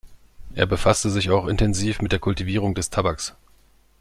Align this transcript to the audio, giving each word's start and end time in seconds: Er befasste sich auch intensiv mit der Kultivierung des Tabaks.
Er 0.55 0.65
befasste 0.65 1.11
sich 1.11 1.29
auch 1.29 1.45
intensiv 1.45 2.01
mit 2.01 2.11
der 2.11 2.17
Kultivierung 2.17 2.73
des 2.73 2.89
Tabaks. 2.89 3.35